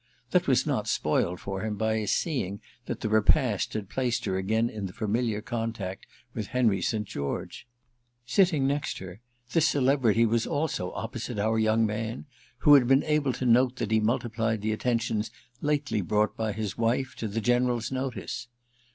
That 0.31 0.47
was 0.47 0.65
not 0.65 0.87
spoiled 0.87 1.39
for 1.39 1.61
him 1.63 1.75
by 1.77 1.99
his 1.99 2.11
seeing 2.11 2.59
that 2.87 3.01
the 3.01 3.07
repast 3.07 3.73
had 3.73 3.87
placed 3.87 4.25
her 4.25 4.35
again 4.35 4.67
in 4.67 4.87
familiar 4.87 5.41
contact 5.43 6.07
with 6.33 6.47
Henry 6.47 6.81
St. 6.81 7.07
George. 7.07 7.67
Sitting 8.25 8.65
next 8.65 8.97
her 8.97 9.21
this 9.53 9.67
celebrity 9.67 10.25
was 10.25 10.47
also 10.47 10.91
opposite 10.93 11.37
our 11.37 11.59
young 11.59 11.85
man, 11.85 12.25
who 12.61 12.73
had 12.73 12.87
been 12.87 13.03
able 13.03 13.33
to 13.33 13.45
note 13.45 13.75
that 13.75 13.91
he 13.91 13.99
multiplied 13.99 14.61
the 14.63 14.73
attentions 14.73 15.29
lately 15.61 16.01
brought 16.01 16.35
by 16.35 16.51
his 16.51 16.75
wife 16.75 17.13
to 17.17 17.27
the 17.27 17.39
General's 17.39 17.91
notice. 17.91 18.47